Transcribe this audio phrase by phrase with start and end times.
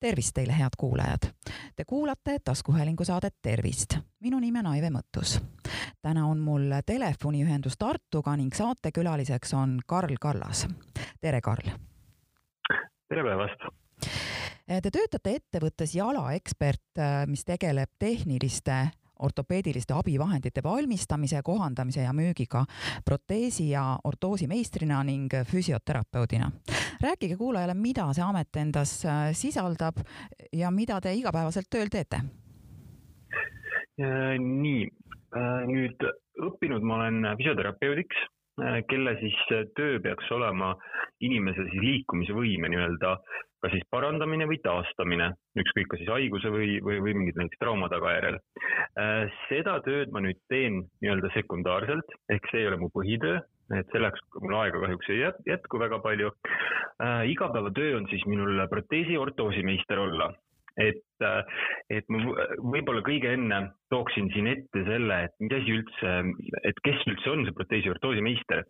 [0.00, 1.30] tervist teile, head kuulajad!
[1.76, 3.98] Te kuulate taskuhäälingu saadet Tervist.
[4.20, 5.40] minu nimi on Aive Mõttus.
[6.02, 10.68] täna on mul telefoniühendus Tartuga ning saatekülaliseks on Karl Kallas.
[11.20, 11.70] tere, Karl!
[13.08, 13.68] tere päevast!
[14.82, 18.90] Te töötate ettevõttes Jala Ekspert, mis tegeleb tehniliste
[19.22, 22.64] ortopeediliste abivahendite valmistamise, kohandamise ja müügiga
[23.04, 26.50] proteesi ja ortoosi meistrina ning füsioterapeudina.
[27.02, 30.02] rääkige kuulajale, mida see amet endas äh, sisaldab
[30.52, 32.22] ja mida te igapäevaselt tööl teete?
[34.00, 34.88] Äh, nii,
[35.36, 36.04] äh, nüüd
[36.40, 38.28] õppinud ma olen füsioterapeudiks
[38.90, 39.36] kelle siis
[39.76, 40.74] töö peaks olema
[41.24, 43.16] inimese siis liikumisvõime nii-öelda
[43.60, 47.90] kas siis parandamine või taastamine, ükskõik kas siis haiguse või, või, või mingid näiteks trauma
[47.92, 48.38] tagajärjel.
[49.00, 53.40] Äh, seda tööd ma nüüd teen nii-öelda sekundaarselt, ehk see ei ole mu põhitöö,
[53.76, 56.32] et selleks mul aega kahjuks ei jätku väga palju.
[57.04, 60.32] Äh, igapäevatöö on siis minul proteesi ortoosimeister olla
[60.78, 61.42] et, äh,
[61.90, 62.20] et ma
[62.58, 63.60] võib-olla kõige enne
[63.92, 66.12] tooksin siin ette selle, et mis asi üldse,
[66.68, 68.64] et kes üldse on see proteesiortoosi meister.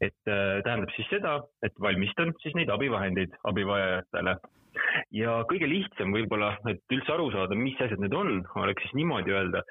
[0.00, 4.36] et äh, tähendab siis seda, et valmistan siis neid abivahendeid abivajajatele.
[5.14, 9.30] ja kõige lihtsam võib-olla, et üldse aru saada, mis asjad need on, oleks siis niimoodi
[9.30, 9.62] öelda,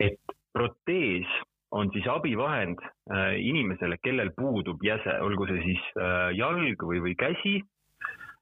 [0.00, 1.30] et protees
[1.70, 5.90] on siis abivahend äh, inimesele, kellel puudub jäse, olgu see siis
[6.34, 7.60] jalg või, või käsi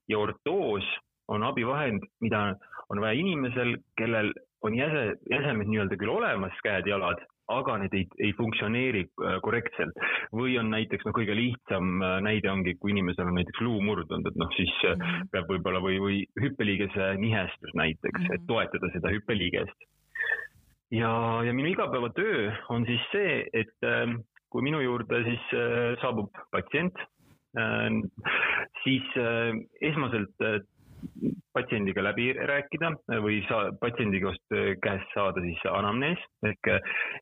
[0.09, 0.87] ja ortoos
[1.29, 2.55] on abivahend, mida
[2.91, 4.33] on vaja inimesel, kellel
[4.67, 9.99] on jäse, jäsemed nii-öelda küll olemas, käed-jalad, aga need ei, ei funktsioneeri äh, korrektselt.
[10.35, 14.27] või on näiteks noh, kõige lihtsam äh, näide ongi, kui inimesel on näiteks luu murdunud,
[14.27, 15.29] et noh, siis mm -hmm.
[15.33, 18.35] peab võib-olla või, või hüppeliigese nihestus näiteks mm, -hmm.
[18.35, 18.49] et mhm.
[18.51, 19.79] toetada seda hüppeliigest.
[20.91, 21.13] ja,
[21.47, 24.17] ja minu igapäevatöö on siis see, et äh,
[24.51, 25.43] kui minu juurde siis
[26.01, 26.95] saabub patsient,
[28.85, 29.03] siis
[29.83, 30.45] esmaselt
[31.57, 32.91] patsiendiga läbi rääkida
[33.25, 36.69] või saa, patsiendi käest saada siis anamnees ehk,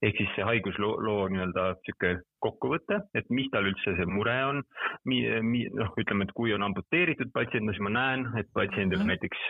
[0.02, 4.62] ehk siis see haigusloo nii-öelda sihuke kokkuvõte, et mis tal üldse see mure on.
[5.06, 9.14] noh, ütleme, et kui on amputeeritud patsient, no siis ma näen, et patsiendil on mhm.
[9.14, 9.46] näiteks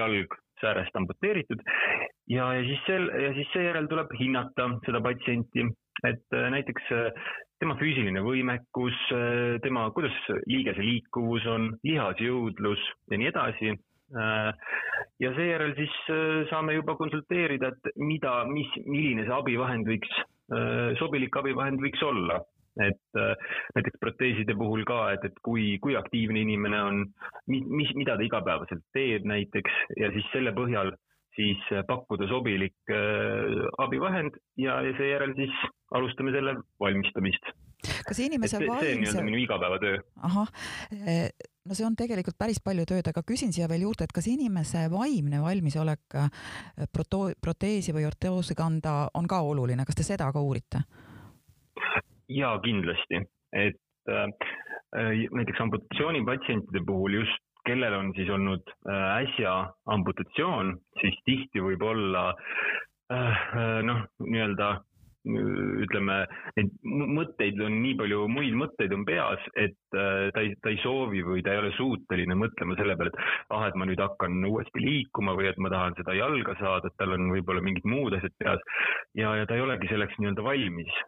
[0.00, 1.60] jalg säärest amputeeritud
[2.30, 5.66] ja, ja siis sel, ja siis seejärel tuleb hinnata seda patsienti,
[6.08, 6.92] et näiteks
[7.64, 8.96] tema füüsiline võimekus,
[9.64, 10.14] tema, kuidas
[10.44, 13.72] liigese liikuvus on, lihasjõudlus ja nii edasi.
[15.24, 20.12] ja seejärel siis äh, saame juba konsulteerida, et mida, mis, milline see abivahend võiks,
[20.52, 22.36] äh, sobilik abivahend võiks olla
[22.84, 23.32] et äh,
[23.78, 27.02] näiteks proteeside puhul ka, et, et kui, kui aktiivne inimene on,
[27.48, 30.92] mis, mida ta igapäevaselt teeb näiteks ja siis selle põhjal
[31.36, 35.54] siis pakkuda sobilik äh, abivahend ja, ja seejärel siis
[35.94, 37.52] alustame selle valmistamist.
[38.08, 38.86] kas inimese vaimse.
[38.86, 39.98] see on nii-öelda minu igapäevatöö.
[40.28, 40.52] ahah,
[40.94, 41.28] eh,
[41.68, 44.86] no see on tegelikult päris palju tööd, aga küsin siia veel juurde, et kas inimese
[44.92, 46.20] vaimne valmisolek
[46.92, 50.84] proto-, proteesi või ortoosi kanda on ka oluline, kas te seda ka uurite?
[52.28, 53.20] jaa, kindlasti,
[53.52, 54.28] et äh,
[55.34, 59.54] näiteks amputatsioonipatsientide puhul just kellel on siis olnud äh, äsja
[59.96, 62.30] amputatsioon, siis tihti võib olla
[63.12, 64.76] äh, äh, noh, nii-öelda
[65.24, 66.18] ütleme,
[66.58, 71.22] neid mõtteid on nii palju, muid mõtteid on peas, et ta ei, ta ei soovi
[71.24, 74.82] või ta ei ole suuteline mõtlema selle peale, et ah, et ma nüüd hakkan uuesti
[74.84, 78.36] liikuma või et ma tahan seda jalga saada, et tal on võib-olla mingid muud asjad
[78.36, 78.60] peas.
[79.16, 81.00] ja, ja ta ei olegi selleks nii-öelda valmis.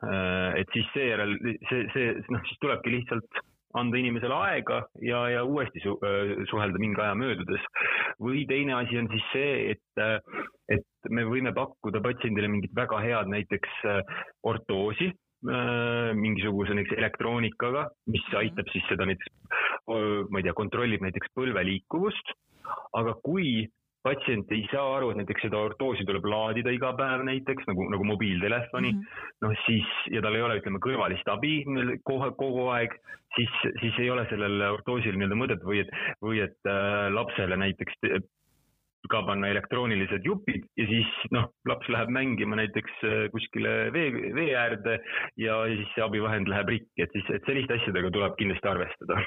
[0.62, 1.36] et siis seejärel
[1.68, 3.44] see, see, noh, siis tulebki lihtsalt
[3.76, 5.96] anda inimesele aega ja, ja uuesti su,
[6.50, 7.62] suhelda mingi aja möödudes.
[8.22, 10.02] või teine asi on siis see, et,
[10.72, 13.82] et me võime pakkuda patsiendile mingit väga head näiteks
[14.48, 15.10] ortoosi,
[16.16, 18.38] mingisuguse näiteks elektroonikaga, mis mhm.
[18.40, 19.32] aitab siis seda näiteks,
[19.86, 22.34] ma ei tea, kontrollib näiteks põlve liikuvust.
[22.98, 23.68] aga kui
[24.06, 28.06] patsient ei saa aru, et näiteks seda ortoosi tuleb laadida iga päev näiteks nagu, nagu
[28.12, 31.58] mobiiltelefoni mm -hmm., noh siis ja tal ei ole, ütleme, kõrvalist abi
[32.06, 32.94] kohe kogu aeg,
[33.36, 35.92] siis, siis ei ole sellel ortoosil nii-öelda mõtet või et,
[36.22, 38.00] või et äh, lapsele näiteks
[39.10, 44.54] ka panna elektroonilised jupid ja siis noh, laps läheb mängima näiteks äh, kuskile vee, vee
[44.58, 44.98] äärde
[45.40, 49.22] ja siis see abivahend läheb rikki, et siis, et selliste asjadega tuleb kindlasti arvestada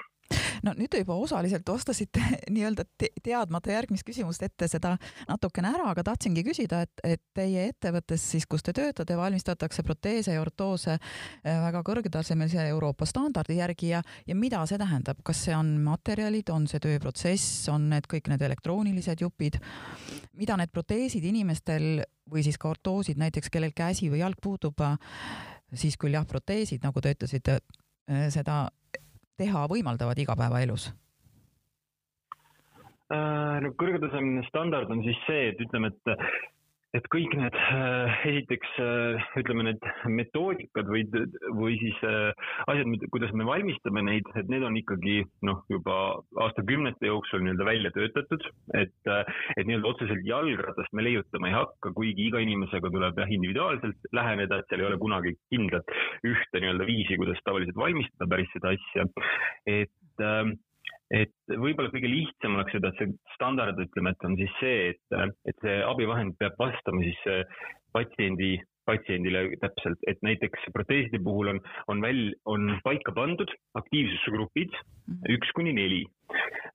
[0.65, 2.21] no nüüd te juba osaliselt vastasite
[2.53, 4.95] nii-öelda te teadmata järgmist küsimust ette seda
[5.29, 10.35] natukene ära, aga tahtsingi küsida, et, et teie ettevõttes siis, kus te töötate, valmistatakse proteese
[10.35, 15.55] ja ortoose äh, väga kõrgetasemelise Euroopa standardi järgi ja, ja mida see tähendab, kas see
[15.57, 19.59] on materjalid, on see tööprotsess, on need kõik need elektroonilised jupid,
[20.39, 24.81] mida need proteesid inimestel või siis ka ortoosid näiteks, kellel käsi või jalg puudub,
[25.73, 27.59] siis küll jah, proteesid, nagu te ütlesite,
[28.09, 28.67] äh, seda
[29.39, 30.89] teha võimaldavad igapäevaelus?
[33.09, 36.11] no kõrgetasemeline standard on siis see, et ütleme, et
[36.97, 41.03] et kõik need äh, esiteks äh, ütleme, need metoodikad või,
[41.57, 42.31] või siis äh,
[42.71, 45.97] asjad, kuidas me valmistame neid, et need on ikkagi noh, juba
[46.45, 48.47] aastakümnete jooksul nii-öelda välja töötatud,
[48.79, 54.09] et, et nii-öelda otseselt jalgratast me leiutama ei hakka, kuigi iga inimesega tuleb jah, individuaalselt
[54.15, 55.93] läheneda, et seal ei ole kunagi kindlat
[56.25, 59.05] ühte nii-öelda viisi, kuidas tavaliselt valmistada päris seda asja.
[59.69, 60.57] et ähm,
[61.15, 65.63] et võib-olla kõige lihtsam oleks et see standard, ütleme, et on siis see, et, et
[65.65, 67.63] see abivahend peab vastama siis äh,
[67.95, 68.57] patsiendi,
[68.89, 71.61] patsiendile täpselt, et näiteks proteeside puhul on,
[71.91, 75.33] on väl-, on paika pandud aktiivsusgrupid mhm.
[75.37, 76.03] üks kuni neli.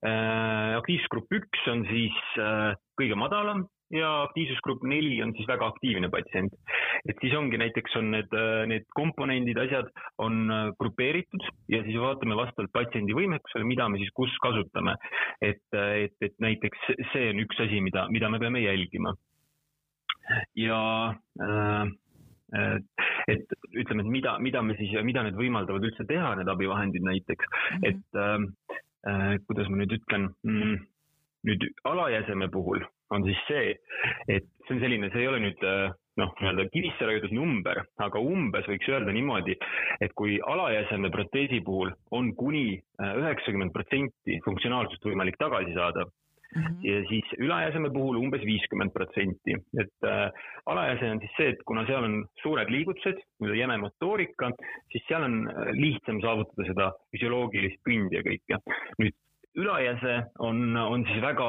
[0.04, 6.08] Äh, aktiivsusgrupp üks on siis äh, kõige madalam ja aktiivsusgrupp neli on siis väga aktiivne
[6.12, 6.52] patsient.
[7.08, 8.36] et siis ongi näiteks on need,
[8.70, 14.12] need komponendid, asjad on äh, grupeeritud ja siis vaatame vastavalt patsiendi võimekusele, mida me siis
[14.16, 14.96] kus kasutame.
[15.42, 19.14] et, et, et näiteks see on üks asi, mida, mida me peame jälgima.
[20.56, 20.80] ja
[21.42, 21.92] äh,
[23.28, 27.46] et ütleme, et mida, mida me siis, mida need võimaldavad üldse teha, need abivahendid näiteks
[27.50, 27.88] mm, -hmm.
[27.90, 28.74] et äh,
[29.10, 30.76] äh, kuidas ma nüüd ütlen mm,,
[31.44, 33.74] nüüd alajäseme puhul on siis see,
[34.28, 38.22] et see on selline, see ei ole nüüd äh, noh, nii-öelda kivisse raiutud number, aga
[38.22, 39.56] umbes võiks öelda niimoodi,
[40.04, 46.08] et kui alajäseme proteesi puhul on kuni äh, üheksakümmend protsenti funktsionaalsust võimalik tagasi saada
[46.54, 46.86] Mm -hmm.
[46.86, 50.30] ja siis ülajäseme puhul umbes viiskümmend protsenti, et äh,
[50.66, 54.52] alajäse on siis see, et kuna seal on suured liigutused, nii-öelda jäme motoorika,
[54.92, 58.60] siis seal on äh, lihtsam saavutada seda füsioloogilist pindi ja kõike.
[59.02, 59.16] nüüd
[59.54, 61.48] ülajäse on, on siis väga,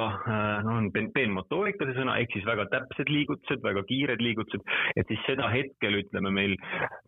[0.66, 4.62] noh, on peenmotoorika see sõna, ehk siis väga täpsed liigutused, väga kiired liigutused,
[4.96, 6.54] et siis seda hetkel ütleme meil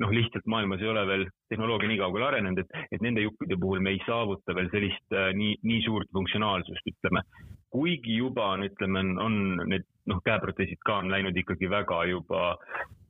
[0.01, 3.83] noh, lihtsalt maailmas ei ole veel tehnoloogia nii kaugele arenenud, et, et nende juppide puhul
[3.83, 7.23] me ei saavuta veel sellist äh, nii, nii suurt funktsionaalsust, ütleme.
[7.69, 9.39] kuigi juba on, ütleme, on
[9.69, 12.55] need noh, käeproteesid ka on läinud ikkagi väga juba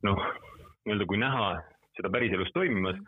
[0.04, 0.22] noh,
[0.84, 1.50] nii-öelda kui näha
[1.98, 3.00] seda päriselus toimimas.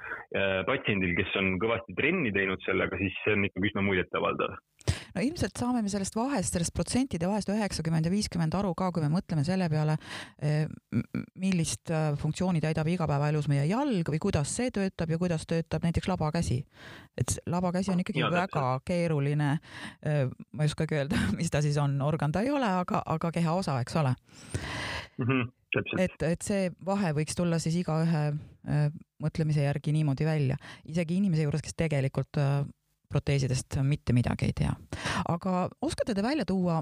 [0.67, 4.59] patsiendil, kes on kõvasti trenni teinud sellega, siis see on ikkagi üsna muljetavaldav
[5.15, 9.05] no ilmselt saame me sellest vahest, sellest protsentide vahest üheksakümmend ja viiskümmend aru ka, kui
[9.05, 9.97] me mõtleme selle peale,
[10.43, 10.65] eh,
[11.41, 16.11] millist äh, funktsiooni täidab igapäevaelus meie jalg või kuidas see töötab ja kuidas töötab näiteks
[16.11, 16.63] labakäsi.
[17.19, 18.85] et labakäsi on ikkagi ja, väga täpselt.
[18.87, 19.53] keeruline,
[20.07, 23.33] äh, ma ei oskagi öelda, mis ta siis on, organ ta ei ole, aga, aga
[23.33, 25.27] kehaosa, eks ole mm.
[25.27, 25.49] -hmm
[25.99, 28.87] et, et see vahe võiks tulla siis igaühe äh,
[29.23, 30.59] mõtlemise järgi niimoodi välja,
[30.89, 32.63] isegi inimese juures, kes tegelikult äh,
[33.11, 34.73] proteesidest mitte midagi ei tea.
[35.29, 36.81] aga oskate te välja tuua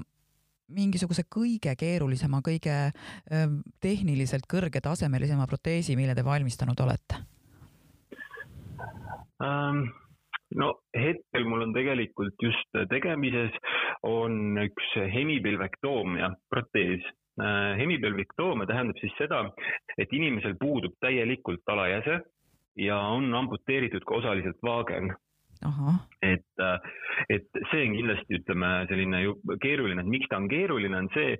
[0.69, 3.47] mingisuguse kõige keerulisema, kõige äh,
[3.81, 7.23] tehniliselt kõrgetasemelisema proteesi, mille te valmistanud olete
[9.43, 9.89] um...?
[10.57, 13.53] no hetkel mul on tegelikult just tegemises
[14.07, 17.05] on üks hemipilvektoomia protees
[17.79, 19.45] hemipelviktoomia tähendab siis seda,
[19.97, 22.19] et inimesel puudub täielikult alajäse
[22.79, 25.13] ja on amputeeritud ka osaliselt vaagen.
[26.23, 26.79] et, äh,
[27.29, 29.23] et see on kindlasti, ütleme, selline
[29.59, 31.33] keeruline, et miks ta on keeruline, on see,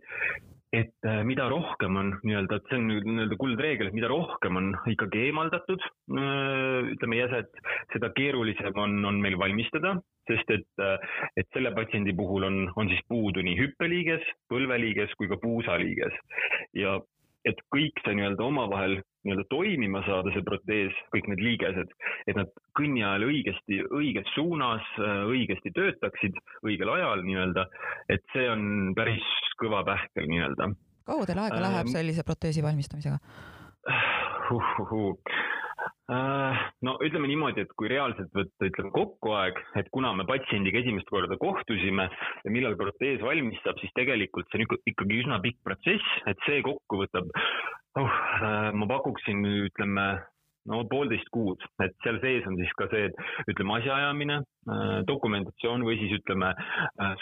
[0.75, 4.73] et äh, mida rohkem on nii-öelda, et see on nii-öelda kuldreegel, et mida rohkem on
[4.91, 5.87] ikkagi eemaldatud,
[6.19, 7.63] äh, ütleme jäset,
[7.93, 9.95] seda keerulisem on, on meil valmistada,
[10.29, 10.83] sest et,
[11.37, 16.15] et selle patsiendi puhul on, on siis puudu nii hüppeliiges, põlveliiges kui ka puusaliiges
[16.77, 16.99] ja
[17.47, 21.93] et kõik see nii-öelda omavahel nii-öelda toimima saada, see protees, kõik need liigesed,
[22.27, 27.65] et nad kõnni ajal õigesti, õiges suunas, õigesti töötaksid, õigel ajal nii-öelda,
[28.11, 29.27] et see on päris
[29.61, 30.71] kõva pähkel nii-öelda.
[31.09, 34.17] kaua teil aega läheb ähm, sellise proteesi valmistamisega uh,?
[34.49, 35.58] Uh, uh.
[36.09, 40.81] Äh, no ütleme niimoodi, et kui reaalselt võtta, ütleme kokku aeg, et kuna me patsiendiga
[40.81, 45.61] esimest korda kohtusime ja millal protees valmis saab, siis tegelikult see on ikkagi üsna pikk
[45.67, 47.29] protsess, et see kokku võtab
[48.01, 48.17] oh,,
[48.81, 50.07] ma pakuksin, ütleme
[50.69, 55.85] no poolteist kuud, et seal sees on siis ka see, et ütleme, asjaajamine, äh, dokumentatsioon
[55.87, 56.53] või siis ütleme,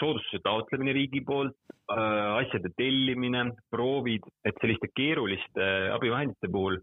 [0.00, 1.56] soodustuse taotlemine riigi poolt,
[1.88, 5.64] Äh, asjade tellimine, proovid, et selliste keeruliste
[5.94, 6.74] abivahendite puhul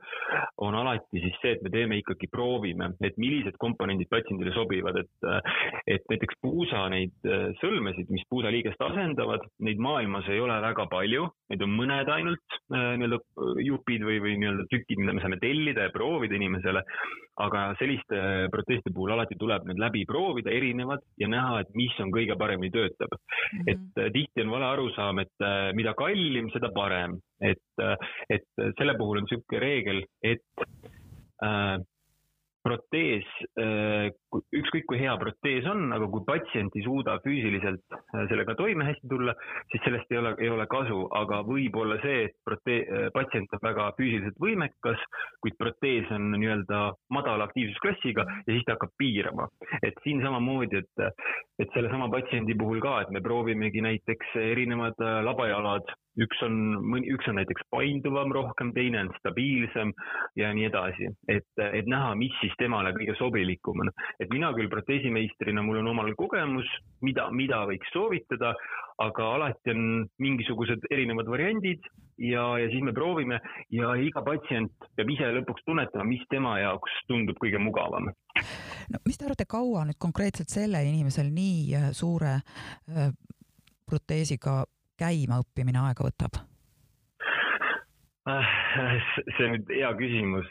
[0.65, 5.27] on alati siis see, et me teeme ikkagi, proovime, et millised komponendid patsiendile sobivad, et,
[5.93, 11.27] et näiteks puusa neid äh, sõlmesid, mis puusaliigest asendavad, neid maailmas ei ole väga palju,
[11.53, 13.19] neid on mõned ainult äh, nii-öelda
[13.62, 16.81] jupid või, või nii-öelda tükid, mida me saame tellida ja proovida inimesele.
[17.36, 22.13] aga selliste proteeside puhul alati tuleb need läbi proovida, erinevad ja näha, et mis on
[22.15, 23.60] kõige paremini töötab mm.
[23.60, 23.72] -hmm.
[23.72, 27.98] et tihti on vale arusaam et äh, mida kallim, seda parem, et, äh,
[28.29, 28.48] et
[28.79, 30.65] selle puhul on niisugune reegel, et
[31.43, 31.77] äh,
[32.65, 33.27] protees,
[34.60, 39.10] ükskõik kui hea protees on, aga kui patsient ei suuda füüsiliselt äh, sellega toime hästi
[39.12, 39.36] tulla,
[39.72, 43.54] siis sellest ei ole, ei ole kasu, aga võib olla see, et protee-, äh, patsient
[43.58, 45.04] on väga füüsiliselt võimekas,
[45.44, 46.82] kuid protees on nii-öelda
[47.15, 49.50] madala aktiivsusklassiga ja siis ta hakkab piirama.
[49.84, 51.27] et siin samamoodi, et,
[51.60, 56.56] et sellesama patsiendi puhul ka, et me proovimegi näiteks erinevad äh, labajalad üks on,
[57.04, 59.92] üks on näiteks painduvam rohkem, teine on stabiilsem
[60.39, 63.92] ja nii edasi, et, et näha, mis siis temale kõige sobilikum on.
[64.25, 66.70] Et mina küll proteesimeistrina, mul on omal kogemus,
[67.05, 68.53] mida, mida võiks soovitada,
[69.03, 69.86] aga alati on
[70.24, 71.84] mingisugused erinevad variandid
[72.17, 73.39] ja, ja siis me proovime
[73.75, 78.10] ja iga patsient peab ise lõpuks tunnetama, mis tema jaoks tundub kõige mugavam.
[78.10, 83.12] no mis te arvate, kaua nüüd konkreetselt sellel inimesel nii äh, suure äh,
[83.86, 84.63] proteesiga
[85.00, 86.39] käima õppimine aega võtab?
[88.25, 88.46] Ah,
[89.38, 90.48] see on nüüd hea küsimus.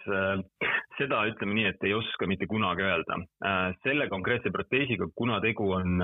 [0.94, 3.16] seda ütleme nii, et ei oska mitte kunagi öelda.
[3.82, 5.98] selle konkreetse proteesiga, kuna tegu on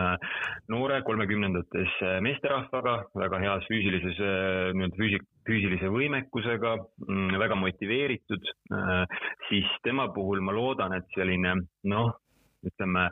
[0.75, 1.95] noore kolmekümnendates
[2.27, 6.75] meesterahvaga, väga heas füüsilises, nii-öelda füüsi-, füüsilise võimekusega,
[7.07, 8.51] mm, väga motiveeritud,
[9.47, 11.55] siis tema puhul ma loodan, et selline
[11.95, 12.11] noh,
[12.67, 13.09] ütleme,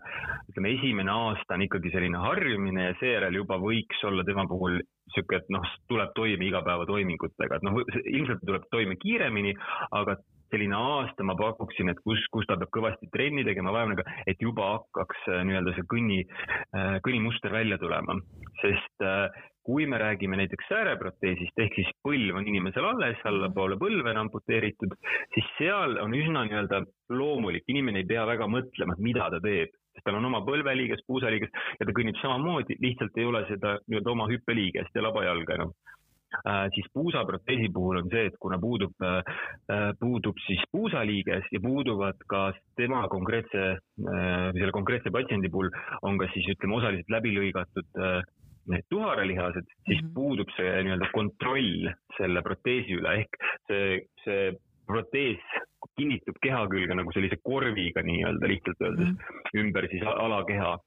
[0.51, 4.81] ütleme esimene aasta on ikkagi selline harjumine ja seejärel juba võiks olla tema puhul
[5.15, 9.55] sihuke, et noh, tuleb toime igapäevatoimingutega, et noh, ilmselt tuleb toime kiiremini,
[9.97, 10.19] aga
[10.53, 14.71] selline aasta ma pakuksin, et kus, kus ta peab kõvasti trenni tegema vaevnega, et juba
[14.75, 16.23] hakkaks äh, nii-öelda see kõnni,
[16.77, 18.17] äh, kõnnimuster välja tulema.
[18.63, 19.29] sest äh,
[19.69, 24.95] kui me räägime näiteks sääreproteesist ehk siis põlv on inimesel alles, allapoole põlve on amputeeritud,
[25.35, 26.81] siis seal on üsna nii-öelda
[27.13, 31.05] loomulik, inimene ei pea väga mõtlema, et mida ta teeb, sest tal on oma põlveliiges,
[31.11, 35.77] puusaliiges ja ta kõnnib samamoodi, lihtsalt ei ole seda nii-öelda oma hüppeliigest ja labajalga enam.
[36.49, 39.21] Äh, siis puusaproteesi puhul on see, et kuna puudub, äh,
[39.73, 42.43] äh, puudub siis puusaliiges ja puuduvad ka
[42.77, 43.63] tema konkreetse,
[43.97, 45.71] selle konkreetse patsiendi puhul
[46.03, 47.89] on ka siis ütleme osaliselt läbi lõigatud
[48.73, 50.15] need tuharalihased, siis mm -hmm.
[50.15, 54.53] puudub see nii-öelda kontroll selle proteesi üle ehk see, see
[54.89, 55.43] protees
[55.99, 59.61] kinnitub keha külge nagu sellise korviga nii-öelda lihtsalt öeldes mm -hmm.
[59.61, 60.79] ümber siis alakeha.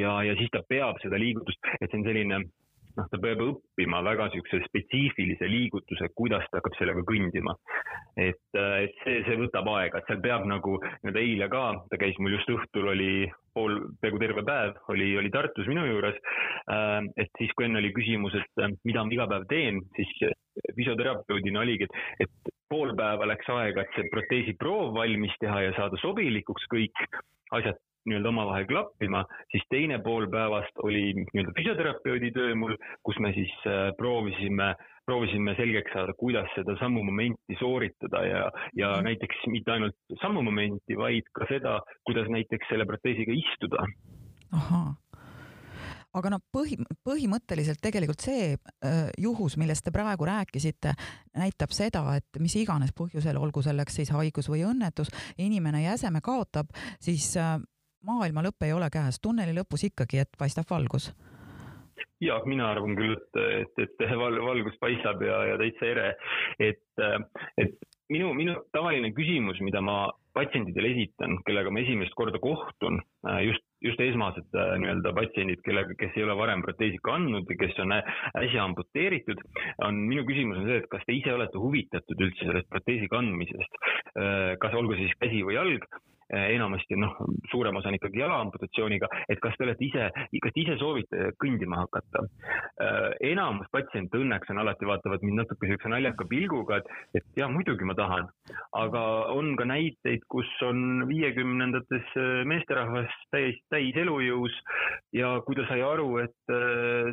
[0.00, 2.38] ja, ja siis ta peab seda liigutust, et see on selline
[2.96, 7.54] noh, ta peab õppima väga niisuguse spetsiifilise liigutuse, kuidas ta hakkab sellega kõndima.
[8.16, 11.98] et, äh, et see, see võtab aega, et seal peab nagu, nüüd eile ka, ta
[12.00, 16.16] käis mul just õhtul oli pool, peaaegu terve päev oli, oli Tartus minu juures.
[16.72, 20.14] Äh, et siis, kui enne oli küsimus, et äh, mida ma iga päev teen, siis
[20.78, 25.76] füsioterapeudina oligi, et, et pool päeva läks aega, et see proteesi proov valmis teha ja
[25.76, 27.04] saada sobilikuks kõik
[27.54, 27.76] asjad
[28.06, 33.54] nii-öelda omavahel klappima, siis teine pool päevast oli nii-öelda füsioterapeudi töö mul, kus me siis
[33.68, 34.72] äh, proovisime,
[35.06, 38.44] proovisime selgeks saada, kuidas seda sammu momenti sooritada ja,
[38.74, 39.08] ja mm.
[39.10, 43.86] näiteks mitte ainult sammu momenti, vaid ka seda, kuidas näiteks selle proteesiga istuda.
[44.52, 44.94] ahhaa
[46.16, 50.94] aga noh, põhi, põhimõtteliselt tegelikult see äh, juhus, millest te praegu rääkisite,
[51.36, 56.72] näitab seda, et mis iganes põhjusel, olgu selleks siis haigus või õnnetus, inimene jäseme kaotab,
[57.02, 57.58] siis äh,
[58.02, 61.12] maailma lõpp ei ole käes, tunneli lõpus ikkagi, et paistab valgus?
[62.20, 66.06] ja mina arvan küll, et, et, et val, valgus paistab ja, ja täitsa ere,
[66.62, 67.04] et,
[67.60, 67.76] et
[68.12, 72.98] minu, minu tavaline küsimus, mida ma patsientidele esitan, kellega ma esimest korda kohtun,
[73.44, 77.96] just, just esmased nii-öelda patsiendid, kellega, kes ei ole varem proteesi kandnud ja kes on
[77.96, 79.40] äsja amputeeritud,
[79.84, 83.80] on minu küsimus on see, et kas te ise olete huvitatud üldse sellest proteesi kandmisest,
[84.60, 85.88] kas olgu siis käsi või jalg
[86.30, 87.14] enamasti noh,
[87.50, 90.08] suurem osa on ikkagi jalaamputatsiooniga, et kas te olete ise,
[90.42, 92.24] kas te ise soovite kõndima hakata?
[92.82, 96.90] Eh, enamus patsiente õnneks on alati, vaatavad mind natuke niisuguse naljaka pilguga, et,
[97.20, 98.30] et jah, muidugi ma tahan.
[98.76, 99.02] aga
[99.32, 104.54] on ka näiteid, kus on viiekümnendates eh, meesterahvas täis, täis elujõus
[105.14, 106.54] ja kui ta sai aru, et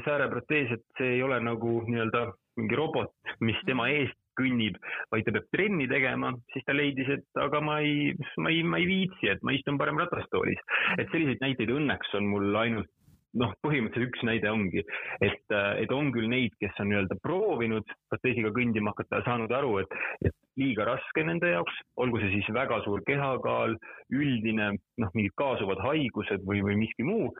[0.06, 2.26] sääreprotees, et see ei ole nagu nii-öelda
[2.60, 4.80] mingi robot, mis tema eest kõnnib,
[5.14, 8.82] vaid ta peab trenni tegema, siis ta leidis, et aga ma ei, ma ei, ma
[8.82, 10.60] ei viitsi, et ma istun parem ratastoolis.
[10.98, 12.92] et selliseid näiteid õnneks on mul ainult
[13.40, 14.84] noh, põhimõtteliselt üks näide ongi,
[15.26, 19.98] et, et on küll neid, kes on nii-öelda proovinud proteesiga kõndima hakata saanud aru, et,
[20.30, 23.76] et liiga raske nende jaoks, olgu see siis väga suur kehakaal,
[24.14, 27.34] üldine noh, mingid kaasuvad haigused või, või miski muu.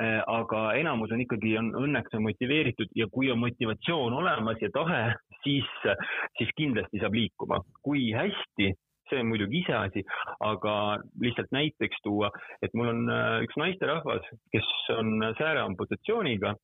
[0.00, 5.02] aga enamus on ikkagi, on õnneks on motiveeritud ja kui on motivatsioon olemas ja tahe,
[5.44, 5.68] siis,
[6.38, 7.60] siis kindlasti saab liikuma.
[7.82, 8.72] kui hästi
[9.10, 10.04] see on muidugi iseasi,
[10.46, 10.74] aga
[11.22, 12.30] lihtsalt näiteks tuua,
[12.62, 16.54] et mul on äh, üks naisterahvas, kes on sääreamputatsiooniga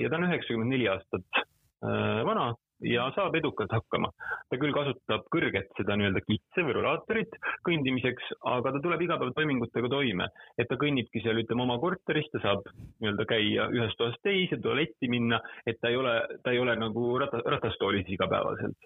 [0.00, 2.54] ja ta on üheksakümmend neli aastat äh, vana
[2.86, 4.10] ja saab edukalt hakkama.
[4.48, 10.28] ta küll kasutab kõrget seda nii-öelda kitse või rollaatorit kõndimiseks, aga ta tuleb igapäevatoimingutega toime.
[10.58, 15.08] et ta kõnnibki seal, ütleme, oma korteris, ta saab nii-öelda käia ühest toast teise, tualetti
[15.08, 18.76] minna, et ta ei ole, ta ei ole nagu rata, ratastoolis igapäevaselt.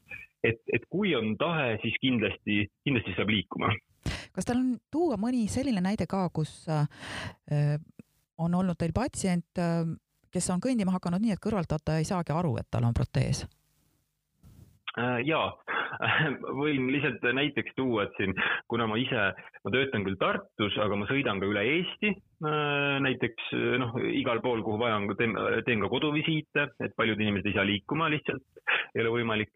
[0.45, 3.73] et, et kui on tahe, siis kindlasti, kindlasti saab liikuma
[4.35, 7.79] kas teil on tuua mõni selline näide ka, kus äh,
[8.39, 9.87] on olnud teil patsient äh,,
[10.35, 13.45] kes on kõndima hakanud nii, et kõrvaltvaataja ei saagi aru, et tal on protees?
[14.95, 15.49] Äh, jaa,
[16.61, 18.35] võin lihtsalt näiteks tuua, et siin,
[18.71, 19.27] kuna ma ise,
[19.65, 22.13] ma töötan küll Tartus, aga ma sõidan ka üle Eesti,
[22.47, 23.51] äh, näiteks
[23.83, 25.35] noh, igal pool, kuhu vaja on, teen,
[25.67, 28.47] teen ka koduvisiite, et paljud inimesed ei saa liikuma lihtsalt,
[28.95, 29.51] ei ole võimalik.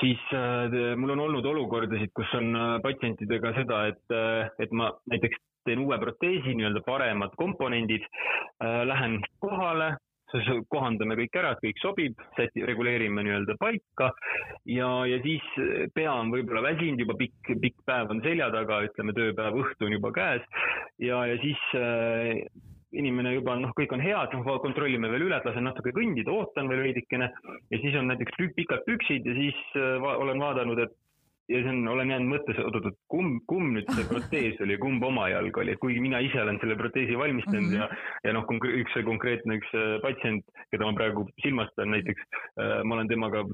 [0.00, 4.92] Siis äh, mul on olnud olukordasid, kus on äh, patsientidega seda, et, äh, et ma
[5.10, 9.92] näiteks teen uue proteesi, nii-öelda paremad komponendid äh,, lähen kohale,
[10.72, 14.10] kohandame kõik ära, et kõik sobib, säti, reguleerime nii-öelda paika.
[14.68, 15.44] Ja, ja siis
[15.94, 19.96] pea on võib-olla väsinud, juba pikk, pikk päev on selja taga, ütleme, tööpäev, õhtu on
[19.96, 20.44] juba käes.
[21.02, 22.44] Ja, ja siis äh,
[22.92, 26.68] inimene juba noh, kõik on head, noh kontrollime veel üle, et lasen natuke kõndida, ootan
[26.70, 27.30] veel veidikene.
[27.72, 30.96] Ja siis on näiteks pikad püksid ja siis äh, olen vaadanud, et
[31.52, 35.28] ja see on, olen jäänud mõttes, oot-oot, kumb, kumb nüüd see protees oli, kumb oma
[35.32, 37.80] jalg oli, et kuigi mina ise olen selle proteesi valmistanud mm -hmm.
[37.80, 38.48] ja, ja noh,
[38.82, 42.22] üks konkreetne üks äh, patsient, keda ma praegu silmas pean näiteks
[42.58, 43.44] äh,, ma olen temaga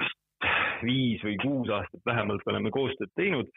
[0.82, 3.48] viis või kuus aastat vähemalt oleme koostööd teinud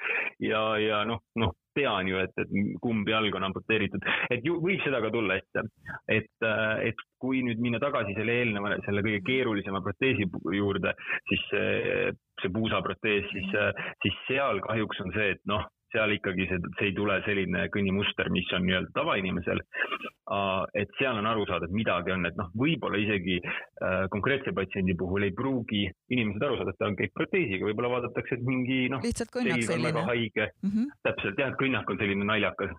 [0.41, 4.81] ja, ja noh, noh, tean ju, et, et kumb jalg on amputeeritud, et ju võib
[4.85, 5.65] seda ka tulla ette.
[6.11, 6.47] et,
[6.87, 10.95] et kui nüüd minna tagasi selle eelneva, selle kõige keerulisema proteesi juurde,
[11.29, 12.09] siis see,
[12.41, 13.53] see puusaprotees, siis,
[14.03, 18.29] siis seal kahjuks on see, et noh seal ikkagi see, see ei tule selline kõnnimuster,
[18.33, 19.61] mis on nii-öelda tavainimesel.
[20.79, 24.95] et seal on aru saada, et midagi on, et noh, võib-olla isegi äh, konkreetse patsiendi
[24.95, 25.81] puhul ei pruugi
[26.13, 29.89] inimesed aru saada, et ta on kõik proteesiga, võib-olla vaadatakse, et mingi noh, selg on
[29.89, 30.93] väga haige mm, -hmm.
[31.09, 32.71] täpselt jah, kõnnak on selline naljakas.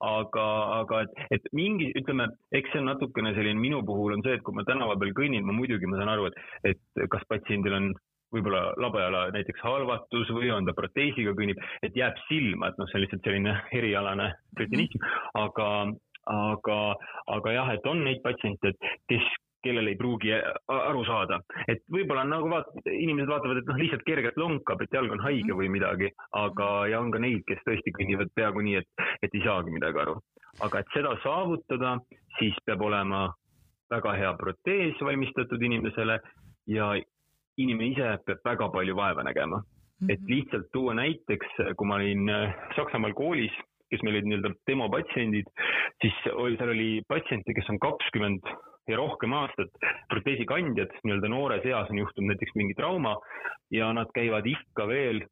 [0.00, 0.46] aga,
[0.80, 4.46] aga et, et mingi, ütleme, eks see on natukene selline, minu puhul on see, et
[4.46, 6.40] kui ma tänava peal kõnnin, ma muidugi, ma saan aru, et,
[6.72, 7.92] et kas patsiendil on
[8.34, 12.98] võib-olla labajala näiteks halvatus või on ta proteesiga kõnnib, et jääb silma, et noh, see
[12.98, 15.06] on lihtsalt selline erialane kretinism,
[15.38, 15.70] aga,
[16.34, 16.78] aga,
[17.38, 18.74] aga jah, et on neid patsiente,
[19.10, 19.26] kes,
[19.64, 20.32] kellel ei pruugi
[20.68, 21.38] aru saada,
[21.70, 25.48] et võib-olla nagu vaat-, inimesed vaatavad, et noh, lihtsalt kergelt lonkab, et jalg on haige
[25.48, 25.60] mhm.
[25.62, 29.46] või midagi, aga, ja on ka neid, kes tõesti kõnnivad peaaegu nii, et, et ei
[29.46, 30.18] saagi midagi aru.
[30.62, 31.96] aga et seda saavutada,
[32.38, 33.26] siis peab olema
[33.90, 36.18] väga hea protees valmistatud inimesele
[36.70, 36.92] ja
[37.62, 39.64] inimene ise peab väga palju vaeva nägema mm.
[40.06, 40.12] -hmm.
[40.12, 43.54] et lihtsalt tuua näiteks, kui ma olin äh, Saksamaal koolis,
[43.90, 45.50] kes meil olid nii-öelda demopatsiendid,
[46.02, 48.54] siis oli, seal oli patsiente, kes on kakskümmend
[48.88, 49.70] ja rohkem aastat
[50.08, 53.16] proteesikandjad, nii-öelda noores eas on juhtunud näiteks mingi trauma
[53.70, 55.22] ja nad käivad ikka veel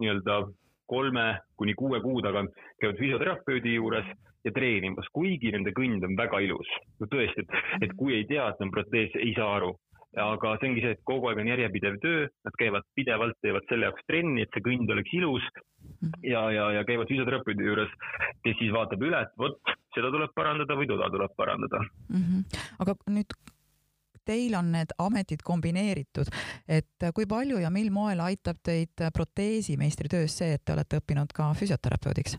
[0.00, 0.42] nii-öelda
[0.86, 4.06] kolme kuni kuue kuu tagant käivad füsioterapeudi juures
[4.44, 6.68] ja treenimas, kuigi nende kõnd on väga ilus.
[7.00, 7.50] no tõesti, et,
[7.86, 9.76] et kui ei tea, et on protees, ei saa aru
[10.20, 13.88] aga see ongi see, et kogu aeg on järjepidev töö, nad käivad pidevalt, teevad selle
[13.88, 16.12] jaoks trenni, et see kõnd oleks ilus mhm.
[16.28, 17.96] ja, ja, ja käivad füsioterapeudi juures,
[18.44, 22.22] kes siis vaatab üle, et vot seda tuleb parandada või toda tuleb parandada mm.
[22.22, 22.62] -hmm.
[22.84, 23.36] aga nüüd
[24.24, 26.28] teil on need ametid kombineeritud,
[26.68, 31.32] et kui palju ja mil moel aitab teid proteesimeistri töös see, et te olete õppinud
[31.34, 32.36] ka füsioterapeudiks?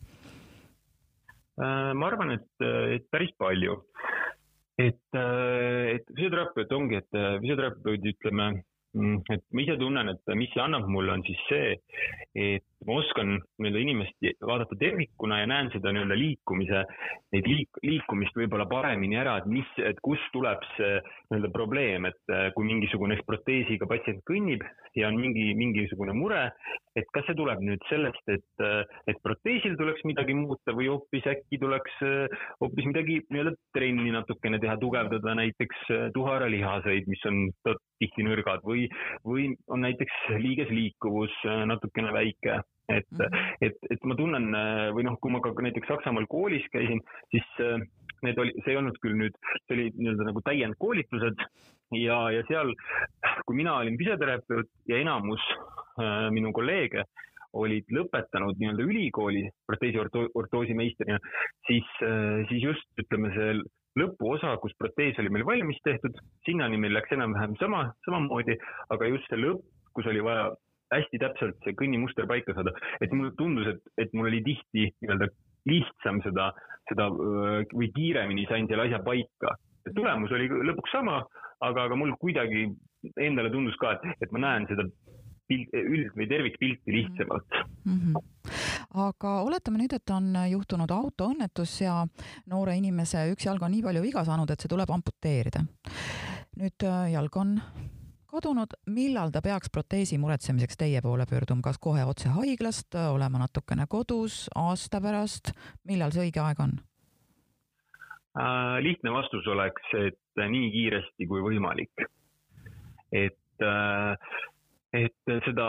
[1.60, 3.82] Äh, ma arvan, et, et päris palju
[4.78, 8.50] et, äh, et füsioterapeut ongi, et äh, füsioterapeudi ütleme,
[8.98, 11.76] mm, et ma ise tunnen, et mis see annab mulle, on siis see,
[12.34, 16.84] et ma oskan nii-öelda inimest vaadata tervikuna ja näen seda nii-öelda liikumise,
[17.34, 20.98] neid liik-, liikumist võib-olla paremini ära, et mis, et kust tuleb see
[21.32, 24.66] nii-öelda probleem, et äh, kui mingisugune proteesiga patsient kõnnib
[24.98, 26.46] ja on mingi, mingisugune mure,
[26.98, 31.28] et kas see tuleb nüüd sellest, et, äh, et proteesil tuleks midagi muuta või hoopis
[31.30, 37.46] äkki tuleks äh, hoopis midagi nii-öelda trenni natukene teha, tugevdada näiteks tuharalihaseid, mis on
[38.02, 38.88] tihti nõrgad või,
[39.26, 41.36] või on näiteks liigesliikuvus
[41.70, 43.58] natukene väike et mm, -hmm.
[43.62, 44.50] et, et ma tunnen
[44.96, 47.80] või noh, kui ma ka näiteks Saksamaal koolis käisin, siis äh,
[48.24, 51.44] need oli, see ei olnud küll nüüd, see oli nii-öelda nagu täiendkoolitused
[52.00, 52.74] ja, ja seal,
[53.48, 55.44] kui mina olin füsioterapeut ja enamus
[56.00, 57.06] äh, minu kolleege
[57.54, 60.00] olid lõpetanud nii-öelda ülikooli proteesi
[60.34, 61.20] ortoosi meistrina,
[61.68, 63.60] siis äh,, siis just ütleme, see
[64.02, 66.18] lõpuosa, kus protees oli meil valmis tehtud,
[66.48, 68.58] sinnani meil läks enam-vähem sama, samamoodi,
[68.96, 69.62] aga just see lõpp,
[69.94, 70.50] kus oli vaja
[71.00, 75.30] hästi täpselt see kõnnimuster paika saada, et mulle tundus, et, et mul oli tihti nii-öelda
[75.70, 76.50] lihtsam seda,
[76.90, 79.56] seda või kiiremini sain selle asja paika.
[79.96, 81.22] tulemus oli lõpuks sama,
[81.64, 82.68] aga, aga mul kuidagi
[83.18, 84.88] endale tundus ka, et, et ma näen seda
[85.48, 88.00] pilt, üld- või tervikpilti lihtsamalt mm.
[88.00, 88.30] -hmm
[88.94, 92.04] aga oletame nüüd, et on juhtunud autoõnnetus ja
[92.52, 95.64] noore inimese üks jalg on nii palju viga saanud, et see tuleb amputeerida.
[96.62, 97.56] nüüd äh, jalg on
[98.34, 103.86] kadunud, millal ta peaks proteesi muretsemiseks teie poole pöörduma, kas kohe otse haiglast, olema natukene
[103.90, 105.54] kodus, aasta pärast,
[105.90, 106.80] millal see õige aeg on?
[108.34, 112.08] Äh, lihtne vastus oleks, et nii kiiresti kui võimalik.
[113.14, 114.18] et äh,
[114.94, 115.68] et seda,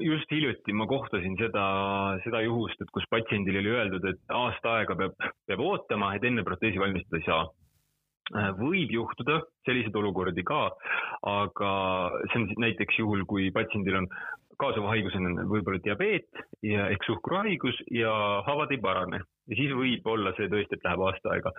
[0.00, 1.64] just hiljuti ma kohtasin seda,
[2.24, 6.44] seda juhust, et kus patsiendile oli öeldud, et aasta aega peab, peab ootama, et enne
[6.46, 7.42] proteesi valmistada ei saa.
[8.36, 10.66] Äh, võib juhtuda selliseid olukordi ka,
[11.24, 11.70] aga
[12.28, 14.08] see on näiteks juhul, kui patsiendil on
[14.60, 18.10] kaasava haigusena võib-olla diabeet ja ehk suhkruhaigus ja
[18.44, 21.52] haavad ei parane ja siis võib olla see tõesti, et läheb aasta aega.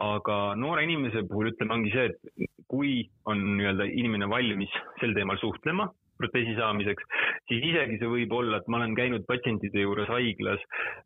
[0.00, 2.94] aga noore inimese puhul ütleme, ongi see, et kui
[3.28, 7.06] on nii-öelda inimene valmis sel teemal suhtlema proteesi saamiseks,
[7.48, 10.62] siis isegi see võib olla, et ma olen käinud patsientide juures haiglas,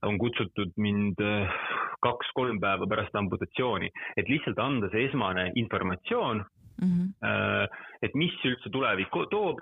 [0.06, 1.58] on kutsutud mind äh,
[2.04, 6.44] kaks-kolm päeva pärast amputatsiooni, et lihtsalt anda see esmane informatsioon
[6.82, 7.82] mm, -hmm.
[8.02, 9.60] et mis üldse tulevik toob,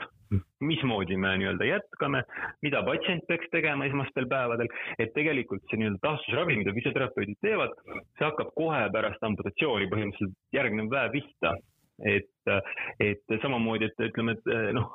[0.60, 2.22] mismoodi me nii-öelda jätkame,
[2.62, 7.78] mida patsient peaks tegema esmastel päevadel, et tegelikult see nii-öelda taastusravi, mida füsioterapeudid teevad,
[8.18, 11.54] see hakkab kohe pärast amputatsiooni põhimõtteliselt järgnev päev pihta
[12.04, 12.28] et,
[13.00, 14.90] et samamoodi, et ütleme, et noh,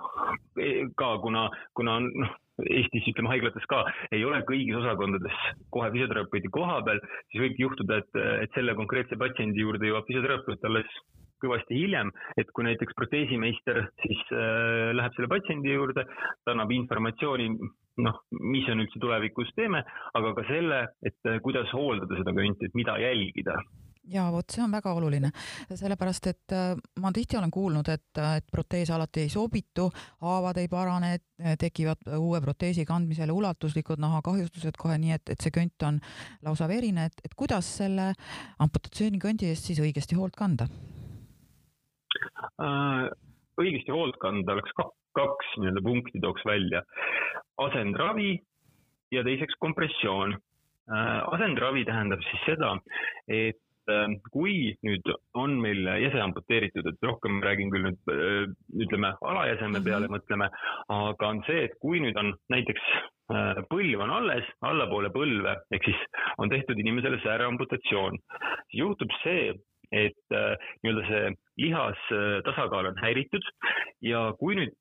[1.00, 3.80] ka kuna, kuna noh, Eestis ütleme haiglates ka
[4.14, 5.38] ei ole kõigis osakondades
[5.74, 7.00] kohe füsioterapeudi koha peal,
[7.32, 11.00] siis võib juhtuda, et, et selle konkreetse patsiendi juurde jõuab füsioterapeut alles
[11.42, 16.06] kõvasti hiljem, et kui näiteks proteesimeister siis äh, läheb selle patsiendi juurde,
[16.46, 17.48] ta annab informatsiooni,
[18.06, 19.82] noh, mis on üldse tulevikus teeme,
[20.20, 23.58] aga ka selle, et kuidas hooldada seda könti, et mida jälgida
[24.12, 25.32] ja vot see on väga oluline,
[25.70, 29.90] sellepärast et äh, ma tihti olen kuulnud, et, äh, et protees alati ei sobitu,
[30.22, 31.18] haavad ei parane,
[31.60, 35.98] tekivad uue proteesi kandmisel ulatuslikud nahakahjustused kohe, nii et, et see kõnt on
[36.46, 38.12] lausa verine, et, et kuidas selle
[38.62, 39.20] amputatsiooni
[39.50, 40.68] eest siis õigesti hoolt kanda
[42.62, 43.10] äh,?
[43.62, 46.84] õigesti hoolt kanda oleks kaks, kaks nii-öelda punkti tooks välja.
[47.58, 48.40] asendravi
[49.12, 51.20] ja teiseks kompressioon äh,.
[51.36, 52.76] asendravi tähendab siis seda,
[53.28, 58.46] et Ähm, kui nüüd on meil jäse amputeeritud, et rohkem räägin küll nüüd äh,
[58.86, 59.88] ütleme alajäseme mhm.
[59.88, 60.50] peale mõtleme,
[60.96, 62.88] aga on see, et kui nüüd on näiteks
[63.34, 66.02] äh, põlv on alles, allapoole põlve, ehk siis
[66.42, 68.20] on tehtud inimesele sääreamputatsioon,
[68.78, 69.54] juhtub see,
[69.92, 71.32] et äh, nii-öelda see
[71.66, 72.04] lihas
[72.48, 73.44] tasakaal on häiritud
[74.08, 74.72] ja kui nüüd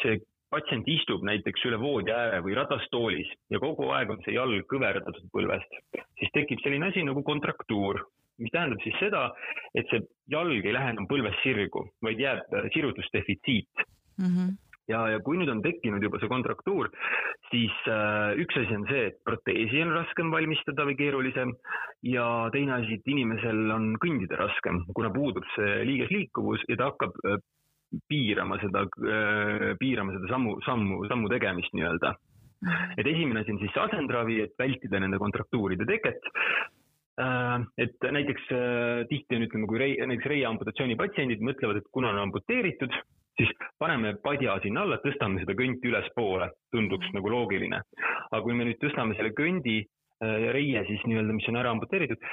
[0.00, 4.66] see patsient istub näiteks üle voodi ääre või ratastoolis ja kogu aeg on see jalg
[4.70, 5.76] kõverdatud põlvest,
[6.18, 8.02] siis tekib selline asi nagu kontraktuur
[8.40, 9.28] mis tähendab siis seda,
[9.74, 13.86] et see jalg ei lähe enam põlvest sirgu, vaid jääb äh, sirutusdefitsiit
[14.18, 14.34] mm.
[14.34, 14.58] -hmm
[14.90, 16.90] ja, ja kui nüüd on tekkinud juba see kontraktuur,
[17.50, 21.54] siis äh, üks asi on see, et proteesi on raskem valmistada või keerulisem
[22.06, 27.22] ja teine asi, et inimesel on kõndida raskem, kuna puudub see liigesliikuvus ja ta hakkab
[27.26, 27.38] äh,
[28.10, 32.16] piirama seda äh,, piirama seda sammu, sammu, sammu tegemist nii-öelda.
[32.60, 32.90] Mhm.
[33.00, 36.26] et esimene asi on siis asendravi, et vältida nende kontraktuuride teket
[37.18, 42.12] et näiteks äh, tihti on, ütleme, kui rei, näiteks reie amputatsiooni patsiendid mõtlevad, et kuna
[42.14, 42.94] on amputeeritud,
[43.40, 47.82] siis paneme padja sinna alla, tõstame seda kõnti ülespoole, tunduks nagu loogiline.
[48.30, 51.74] aga kui me nüüd tõstame selle kõndi äh, ja reie siis nii-öelda, mis on ära
[51.74, 52.26] amputeeritud,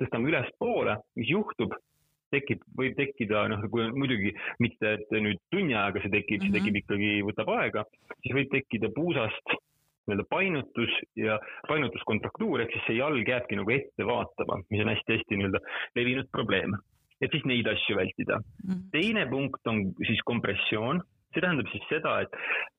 [0.00, 1.74] tõstame ülespoole, mis juhtub,
[2.34, 4.32] tekib, võib tekkida, noh, kui muidugi
[4.62, 6.52] mitte, et nüüd tunni ajaga see tekib mm, -hmm.
[6.52, 7.84] see tekib ikkagi, võtab aega,
[8.22, 9.56] siis võib tekkida puusast
[10.06, 11.38] nii-öelda painutus ja
[11.68, 15.62] painutuskontraktuur ehk siis see jalg jääbki nagu ette vaatama, mis on hästi-hästi nii-öelda
[15.98, 16.76] levinud probleem.
[17.20, 18.72] et siis neid asju vältida mm.
[18.72, 18.80] -hmm.
[18.92, 21.00] teine punkt on siis kompressioon,
[21.32, 22.32] see tähendab siis seda, et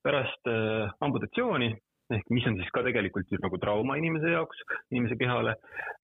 [0.04, 1.74] pärast äh, amputatsiooni
[2.16, 4.62] ehk mis on siis ka tegelikult ju nagu trauma inimese jaoks,
[4.92, 5.56] inimese kehale,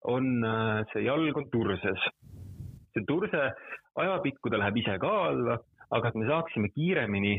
[0.04, 2.10] on äh, see jalg on turses.
[2.94, 3.40] see turse
[4.02, 5.58] ajapikku ta läheb ise ka alla,
[5.90, 7.38] aga et me saaksime kiiremini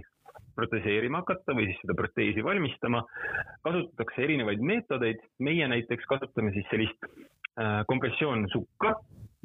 [0.55, 3.03] proteseerima hakata või siis seda proteesi valmistama,
[3.65, 8.95] kasutatakse erinevaid meetodeid, meie näiteks kasutame siis sellist äh, kompressioonsukka,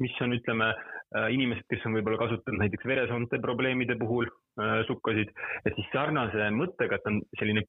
[0.01, 5.33] mis on, ütleme äh,, inimesed, kes on võib-olla kasutanud näiteks veresoonte probleemide puhul äh, sukkasid,
[5.65, 7.65] et siis sarnase mõttega, et on selline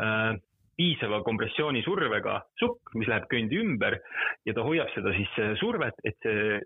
[0.00, 0.34] äh,
[0.74, 4.00] piisava kompressioonisurvega sukk, mis läheb köndi ümber
[4.46, 6.58] ja ta hoiab seda siis survet, et see,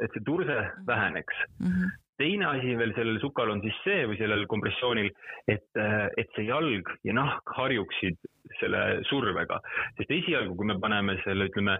[0.00, 1.44] et see turse väheneks.
[1.60, 1.74] Mm.
[1.74, 5.08] -hmm teine asi veel sellel sukal on siis see või sellel kompressioonil,
[5.50, 5.80] et,
[6.20, 8.18] et see jalg ja nahk harjuksid
[8.60, 9.58] selle survega,
[9.98, 11.78] sest esialgu, kui me paneme selle, ütleme,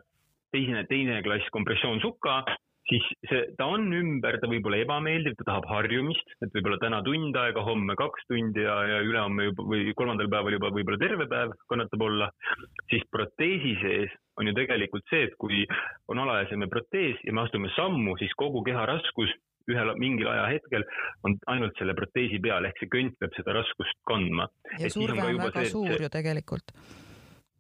[0.55, 2.43] teine, teine klass kompressioonsuka,
[2.91, 7.03] siis see, ta on ümber, ta võib olla ebameeldiv, ta tahab harjumist, et võib-olla täna
[7.07, 11.29] tund aega, homme kaks tundi ja, ja ülehomme juba või kolmandal päeval juba võib-olla terve
[11.31, 12.31] päev kannatab olla,
[12.91, 15.63] siis proteesi sees on ju tegelikult see, et kui
[16.11, 19.33] on alaeseme protees ja me astume sammu, siis kogu keha raskus
[19.71, 20.83] ühel mingil ajahetkel
[21.27, 24.49] on ainult selle proteesi peal ehk see kõnt peab seda raskust kandma.
[24.81, 26.75] ja surve on väga see, suur ju tegelikult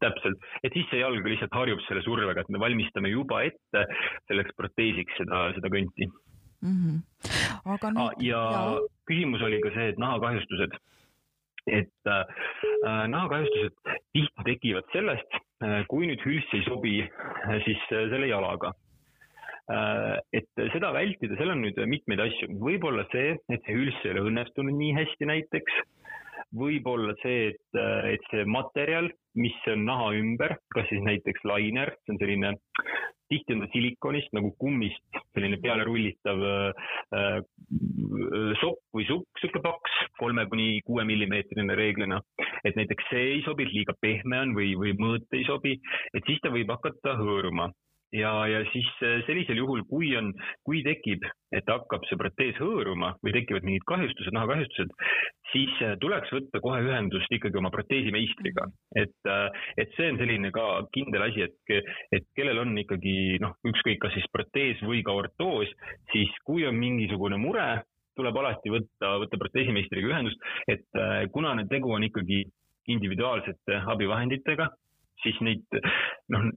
[0.02, 3.86] täpselt, et siis see jalg lihtsalt harjub selle survega, et me valmistame juba ette
[4.30, 6.08] selleks proteesiks seda, seda kõnti
[6.62, 6.76] mm.
[6.78, 6.96] -hmm.
[7.74, 8.12] aga nüüd ah,.
[8.22, 8.62] ja, ja
[9.10, 10.78] küsimus oli ka see, et nahakahjustused.
[11.66, 12.22] et äh,
[12.86, 13.74] äh, nahakahjustused
[14.12, 18.72] tihti tekivad sellest äh,, kui nüüd hülss ei sobi äh, siis selle jalaga
[20.36, 24.24] et seda vältida, seal on nüüd mitmeid asju, võib-olla see, et see hülss ei ole
[24.28, 25.78] õnnestunud nii hästi näiteks
[26.56, 27.80] võib olla see, et,
[28.12, 29.08] et see materjal,
[29.40, 32.52] mis on naha ümber, kas siis näiteks lainer, see on selline,
[33.32, 37.38] tihti on ta silikonist nagu kummist, selline peale rullitav äh,
[38.60, 42.20] sopp või sukk, sihuke paks, kolme kuni kuue millimeetrine reeglina.
[42.64, 45.78] et näiteks see ei sobi, liiga pehme on või, või mõõt ei sobi,
[46.12, 47.72] et siis ta võib hakata hõõruma
[48.12, 50.32] ja, ja siis äh, sellisel juhul, kui on,
[50.66, 54.92] kui tekib, et hakkab see protees hõõruma või tekivad mingid kahjustused, nahakahjustused,
[55.52, 58.68] siis äh, tuleks võtta kohe ühendust ikkagi oma proteesimeistriga.
[58.96, 63.56] et, äh, et see on selline ka kindel asi, et, et kellel on ikkagi noh,
[63.72, 65.72] ükskõik, kas siis protees või ka ortoos,
[66.12, 67.82] siis kui on mingisugune mure,
[68.16, 70.84] tuleb alati võtta, võtta proteesimeistriga ühendust, et
[71.32, 72.42] kuna nüüd tegu on ikkagi
[72.92, 74.66] individuaalsete abivahenditega,
[75.22, 75.78] siis neid
[76.32, 76.48] noh,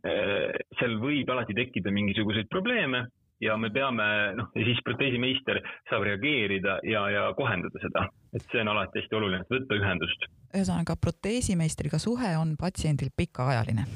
[0.79, 3.05] seal võib alati tekkida mingisuguseid probleeme
[3.43, 4.05] ja me peame
[4.37, 9.19] noh, ja siis proteesimeister saab reageerida ja, ja kohendada seda, et see on alati hästi
[9.19, 10.27] oluline, et võtta ühendust.
[10.55, 13.87] ühesõnaga proteesimeistriga suhe on patsiendil pikaajaline.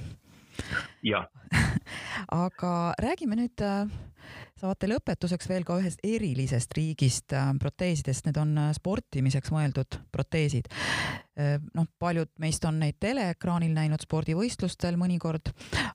[2.45, 3.89] aga räägime nüüd äh,
[4.59, 10.69] saate lõpetuseks veel ka ühest erilisest riigist äh, proteesidest, need on äh, sportimiseks mõeldud proteesid.
[11.73, 15.53] noh, paljud meist on neid teleekraanil näinud spordivõistlustel mõnikord,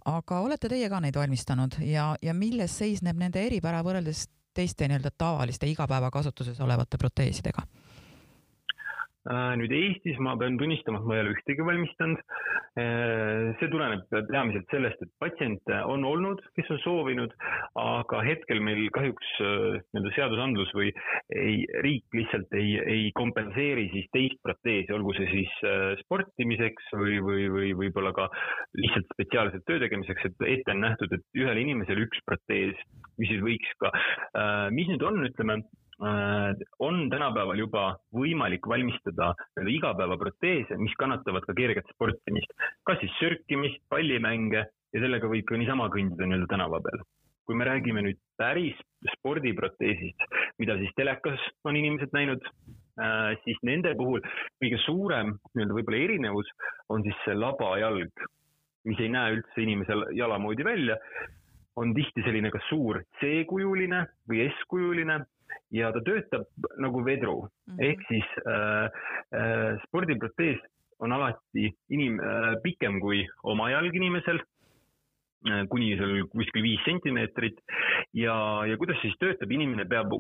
[0.09, 4.25] aga olete teie ka neid valmistanud ja, ja milles seisneb nende eripära võrreldes
[4.57, 7.67] teiste nii-öelda tavaliste igapäevakasutuses olevate proteesidega?
[9.25, 12.21] Äh, nüüd Eestis ma pean tunnistama, et ma ei ole ühtegi valmistanud.
[12.77, 17.33] Äh, see tuleneb peamiselt sellest, et patsiente on olnud, kes on soovinud,
[17.81, 20.91] aga hetkel meil kahjuks äh, nii-öelda seadusandlus või
[21.33, 25.55] ei, riik lihtsalt ei, ei kompenseeri siis teist proteesi, olgu see siis
[26.03, 28.29] sportimiseks või, või, või võib-olla ka
[28.77, 32.77] lihtsalt spetsiaalselt töö tegemiseks, et ette on nähtud, et ühel inimesel üks protees,
[33.17, 33.95] mis siis võiks ka,
[34.75, 35.63] mis nüüd on, ütleme
[36.79, 42.51] on tänapäeval juba võimalik valmistada igapäevaproteese, mis kannatavad ka kerget sportimist,
[42.85, 47.05] kas siis sörkimist, pallimänge ja sellega võib ka niisama kõndida nii-öelda tänava peal.
[47.45, 48.79] kui me räägime nüüd päris
[49.19, 50.23] spordiproteesist,
[50.59, 52.41] mida siis telekas on inimesed näinud,
[52.97, 54.25] äh, siis nende puhul
[54.63, 56.49] kõige suurem nii-öelda võib-olla erinevus
[56.89, 58.25] on siis see labajalg,
[58.89, 60.97] mis ei näe üldse inimese jala moodi välja
[61.77, 65.21] on tihti selline kas suur C-kujuline või S-kujuline
[65.75, 66.47] ja ta töötab
[66.79, 67.43] nagu vedru.
[67.43, 67.85] Mm -hmm.
[67.89, 68.87] ehk siis äh,
[69.39, 70.61] äh, spordiprotees
[70.99, 74.39] on alati inim- äh,, pikem kui oma jalg inimesel
[75.49, 77.61] äh, kuni seal kuskil viis sentimeetrit.
[78.13, 80.13] Ja, ja kuidas siis töötab, inimene peab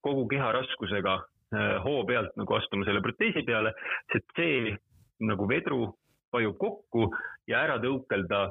[0.00, 1.14] kogu keha raskusega
[1.54, 3.72] äh, hoo pealt nagu astuma selle proteesi peale,
[4.12, 4.78] see C
[5.20, 5.94] nagu vedru
[6.32, 7.10] vajub kokku
[7.46, 8.50] ja ära tõukelda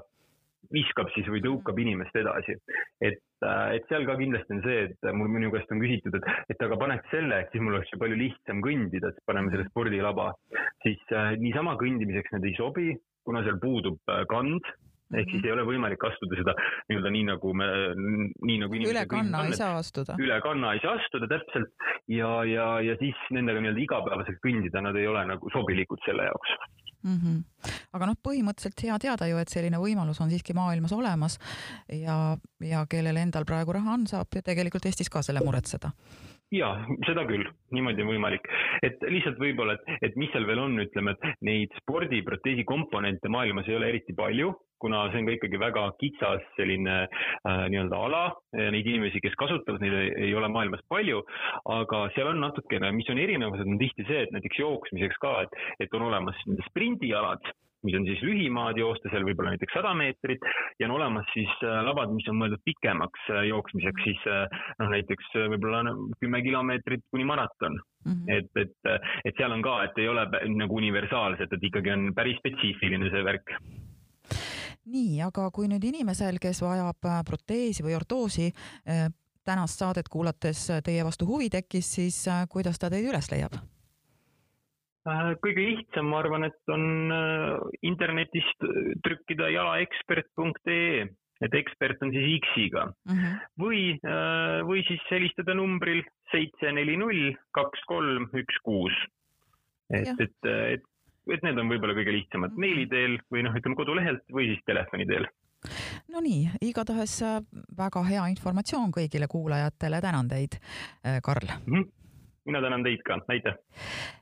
[0.74, 2.58] viskab siis või tõukab inimest edasi.
[3.02, 6.30] et, äh, et seal ka kindlasti on see, et mul minu käest on küsitud, et,
[6.54, 9.68] et aga paneks selle, et siis mul oleks ju palju lihtsam kõndida, et paneme selle
[9.70, 10.32] spordilaba.
[10.86, 12.90] siis äh, niisama kõndimiseks need ei sobi,
[13.24, 14.74] kuna seal puudub äh, kand
[15.14, 15.48] ehk siis mhm.
[15.48, 16.54] ei ole võimalik astuda seda
[16.90, 17.68] nii-öelda nii nagu me,
[18.50, 20.16] nii nagu üle kanna ei saa astuda.
[20.18, 21.70] üle kanna ei saa astuda täpselt
[22.10, 26.56] ja, ja, ja siis nendega nii-öelda igapäevaselt kõndida, nad ei ole nagu sobilikud selle jaoks
[27.04, 27.18] mm.
[27.18, 27.72] -hmm.
[27.94, 31.40] aga noh, põhimõtteliselt hea teada ju, et selline võimalus on siiski maailmas olemas
[31.90, 35.92] ja, ja kellel endal praegu raha on, saab ju tegelikult Eestis ka selle muretseda
[36.54, 36.70] ja
[37.08, 38.46] seda küll, niimoodi on võimalik,
[38.86, 43.70] et lihtsalt võib-olla, et, et mis seal veel on, ütleme, et neid spordiproteesi komponente maailmas
[43.70, 48.24] ei ole eriti palju, kuna see on ka ikkagi väga kitsas selline äh, nii-öelda ala,
[48.54, 51.24] neid inimesi, kes kasutavad neid ei, ei ole maailmas palju,
[51.80, 55.60] aga seal on natukene, mis on erinevused, on tihti see, et näiteks jooksmiseks ka, et,
[55.86, 60.44] et on olemas sprindialad mis on siis lühimaad joosta, seal võib-olla näiteks sada meetrit
[60.80, 64.92] ja on olemas siis äh, labad, mis on mõeldud pikemaks äh, jooksmiseks, siis äh, noh,
[64.94, 68.12] näiteks võib-olla kümme kilomeetrit kuni maraton mm.
[68.12, 68.38] -hmm.
[68.38, 72.40] et, et, et seal on ka, et ei ole nagu universaalselt, et ikkagi on päris
[72.42, 73.58] spetsiifiline see värk
[74.86, 78.50] nii, aga kui nüüd inimesel, kes vajab proteesi või ortoosi,
[79.44, 82.20] tänast saadet kuulates teie vastu huvi tekkis, siis
[82.50, 83.60] kuidas ta teid üles leiab?
[85.44, 87.12] kõige lihtsam, ma arvan, et on
[87.84, 88.64] internetist
[89.04, 91.10] trükkida jalaekspert.ee
[91.44, 93.18] et ekspert on siis X-iga mm.
[93.18, 93.42] -hmm.
[93.60, 98.96] või, äh, või siis helistada numbril seitse neli null kaks kolm üks kuus.
[99.94, 100.86] et, et, et,
[101.32, 102.66] et need on võib-olla kõige lihtsamad mhm.
[102.66, 105.30] meili teel või noh, ütleme kodulehelt või siis telefoni teel
[106.12, 107.22] Nonii, igatahes
[107.78, 110.60] väga hea informatsioon kõigile kuulajatele, tänan teid,
[111.08, 111.74] äh, Karl mm.
[111.74, 112.03] -hmm
[112.46, 113.54] mina tänan teid ka, aitäh!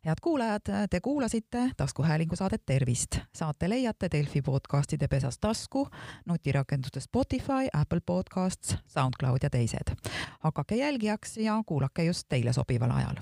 [0.06, 3.18] head kuulajad, te kuulasite taskuhäälingu saadet Tervist.
[3.36, 5.88] saate leiate Delfi podcastide pesas tasku,
[6.26, 9.96] nutirakenduste Spotify, Apple Podcasts, SoundCloud ja teised.
[10.40, 13.16] hakake jälgijaks ja kuulake just teile sobival ajal.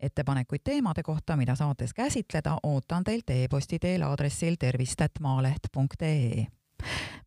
[0.00, 6.46] ettepanekuid teemade kohta, mida saates käsitleda, ootan teilt e-posti teel aadressil tervist.maaleht.ee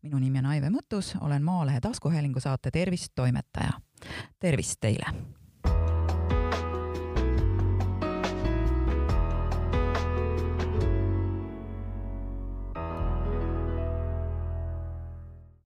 [0.02, 3.70] minu nimi on Aive Mõttus, olen Maalehe taskuhäälingu saate Tervist toimetaja.
[4.40, 5.04] tervist teile!